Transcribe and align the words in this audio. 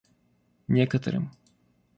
некоторым 0.77 1.29